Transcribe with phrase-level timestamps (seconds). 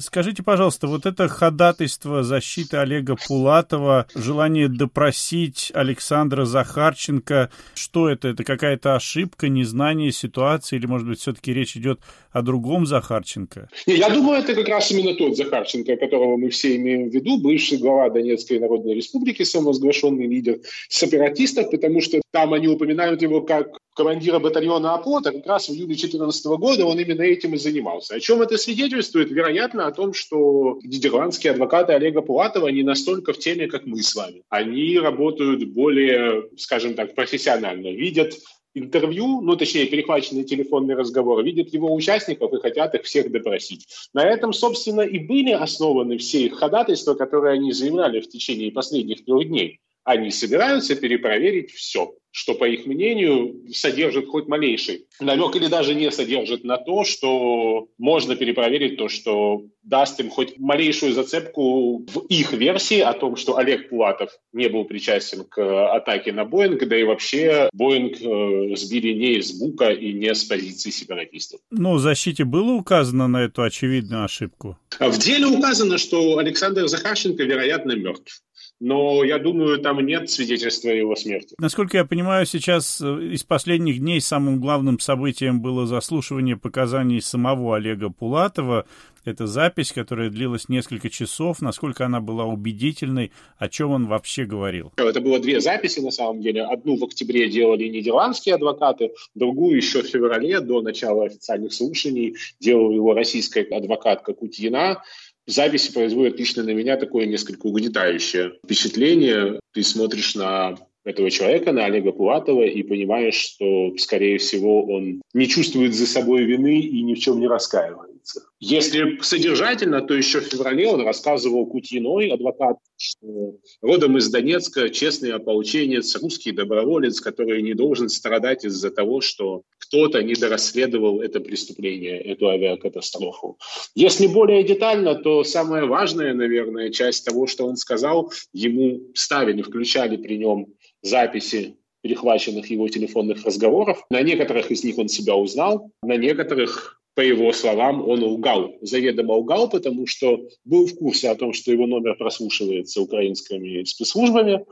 [0.00, 8.28] Скажите, пожалуйста, вот это ходатайство защиты Олега Пулатова, желание допросить Александра Захарченко, что это?
[8.28, 12.00] Это какая-то ошибка, незнание ситуации или, может быть, все-таки речь идет
[12.32, 13.68] о другом Захарченко?
[13.86, 17.78] Я думаю, это как раз именно тот Захарченко, которого мы все имеем в виду, бывший
[17.78, 24.38] глава Донецкой Народной Республики, самовозглашенный лидер сепаратистов, потому что там они упоминают его как командира
[24.38, 28.14] батальона ОПОТа, как раз в июле 2014 года он именно этим и занимался.
[28.14, 29.30] О чем это свидетельствует?
[29.30, 34.14] Вероятно, о том, что нидерландские адвокаты Олега Пулатова не настолько в теме, как мы с
[34.14, 34.42] вами.
[34.48, 38.34] Они работают более, скажем так, профессионально, видят
[38.74, 43.86] интервью, ну, точнее, перехваченный телефонный разговор, видят его участников и хотят их всех допросить.
[44.14, 49.24] На этом, собственно, и были основаны все их ходатайства, которые они заявляли в течение последних
[49.24, 49.80] трех дней.
[50.04, 56.10] Они собираются перепроверить все что, по их мнению, содержит хоть малейший намек или даже не
[56.10, 62.52] содержит на то, что можно перепроверить то, что даст им хоть малейшую зацепку в их
[62.52, 67.02] версии о том, что Олег Пулатов не был причастен к атаке на Боинг, да и
[67.02, 71.60] вообще Боинг э, сбили не из Бука и не с позиции сепаратистов.
[71.70, 74.78] Ну, в защите было указано на эту очевидную ошибку?
[74.98, 78.42] В деле указано, что Александр Захарченко, вероятно, мертв
[78.80, 81.54] но я думаю, там нет свидетельства его смерти.
[81.58, 87.76] Насколько я понимаю, сейчас э, из последних дней самым главным событием было заслушивание показаний самого
[87.76, 88.86] Олега Пулатова.
[89.26, 91.60] Это запись, которая длилась несколько часов.
[91.60, 94.92] Насколько она была убедительной, о чем он вообще говорил?
[94.96, 96.62] Это было две записи, на самом деле.
[96.62, 102.90] Одну в октябре делали нидерландские адвокаты, другую еще в феврале, до начала официальных слушаний, делал
[102.90, 105.02] его российская адвокатка Кутьина
[105.50, 109.60] записи производят лично на меня такое несколько угнетающее впечатление.
[109.72, 115.48] Ты смотришь на этого человека, на Олега Пулатова, и понимаешь, что, скорее всего, он не
[115.48, 118.19] чувствует за собой вины и ни в чем не раскаивается.
[118.58, 125.32] Если содержательно, то еще в феврале он рассказывал Кутьиной, адвокат, что родом из Донецка, честный
[125.32, 132.48] ополченец, русский доброволец, который не должен страдать из-за того, что кто-то недорасследовал это преступление, эту
[132.48, 133.58] авиакатастрофу.
[133.94, 140.16] Если более детально, то самая важная, наверное, часть того, что он сказал, ему ставили, включали
[140.16, 144.04] при нем записи перехваченных его телефонных разговоров.
[144.10, 149.34] На некоторых из них он себя узнал, на некоторых по его словам, он лгал, заведомо
[149.34, 154.64] лгал, потому что был в курсе о том, что его номер прослушивается украинскими спецслужбами.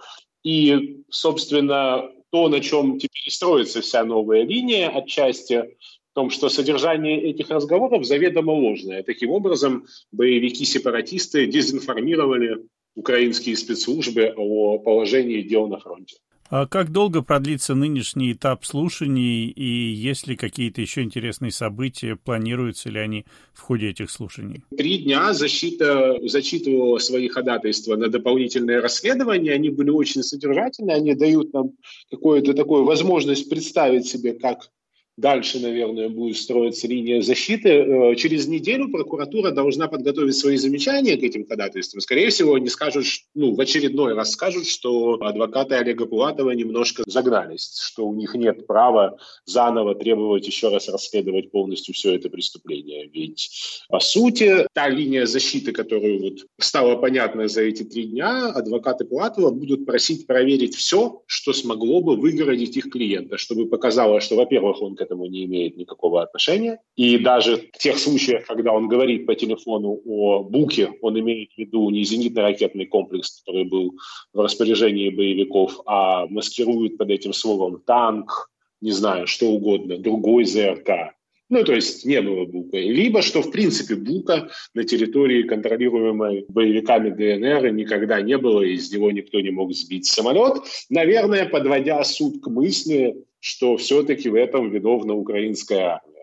[0.45, 5.77] И, собственно, то, на чем теперь строится вся новая линия, отчасти
[6.11, 9.03] в том, что содержание этих разговоров заведомо ложное.
[9.03, 12.65] Таким образом, боевики-сепаратисты дезинформировали
[12.97, 16.17] украинские спецслужбы о положении дел на фронте.
[16.51, 22.89] А как долго продлится нынешний этап слушаний и есть ли какие-то еще интересные события, планируются
[22.89, 24.65] ли они в ходе этих слушаний?
[24.77, 31.53] Три дня защита зачитывала свои ходатайства на дополнительное расследование, они были очень содержательные, они дают
[31.53, 31.73] нам
[32.11, 34.71] какую-то такую возможность представить себе, как
[35.19, 37.69] дальше, наверное, будет строиться линия защиты.
[37.69, 42.01] Э, через неделю прокуратура должна подготовить свои замечания к этим ходатайствам.
[42.01, 47.77] Скорее всего, они скажут, ну, в очередной раз скажут, что адвокаты Олега Пулатова немножко загнались,
[47.81, 53.09] что у них нет права заново требовать еще раз расследовать полностью все это преступление.
[53.13, 53.51] Ведь,
[53.89, 59.51] по сути, та линия защиты, которую вот стала понятна за эти три дня, адвокаты Пулатова
[59.51, 64.95] будут просить проверить все, что смогло бы выгородить их клиента, чтобы показало, что, во-первых, он
[64.95, 66.81] к этому не имеет никакого отношения.
[66.97, 71.59] И даже в тех случаях, когда он говорит по телефону о Буке, он имеет в
[71.59, 73.95] виду не зенитно-ракетный комплекс, который был
[74.33, 81.18] в распоряжении боевиков, а маскирует под этим словом танк, не знаю, что угодно, другой ЗРК.
[81.51, 82.77] Ну, то есть не было Бука.
[82.77, 88.93] Либо, что, в принципе, Бука на территории, контролируемой боевиками ДНР, никогда не было, и из
[88.93, 90.63] него никто не мог сбить самолет.
[90.91, 96.19] Наверное, подводя суд к мысли, что все-таки в этом виновна украинская армия.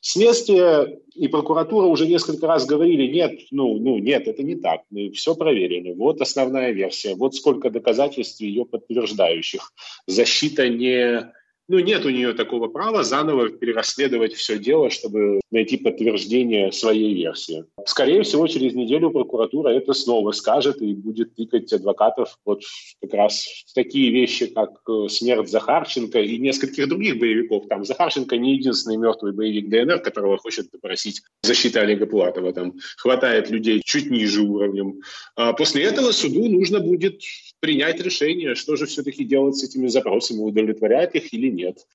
[0.00, 5.10] Следствие и прокуратура уже несколько раз говорили, нет, ну, ну нет, это не так, мы
[5.10, 9.72] все проверили, вот основная версия, вот сколько доказательств ее подтверждающих.
[10.06, 11.32] Защита не
[11.68, 17.64] ну, нет у нее такого права заново перерасследовать все дело, чтобы найти подтверждение своей версии.
[17.86, 22.62] Скорее всего, через неделю прокуратура это снова скажет и будет тыкать адвокатов вот
[23.00, 27.66] как раз в такие вещи, как э, смерть Захарченко и нескольких других боевиков.
[27.68, 32.52] Там Захарченко не единственный мертвый боевик ДНР, которого хочет попросить защита Олега Платова.
[32.52, 35.00] Там хватает людей чуть ниже уровнем.
[35.34, 37.20] А после этого суду нужно будет
[37.60, 41.86] принять решение, что же все-таки делать с этими запросами, удовлетворять их или нет.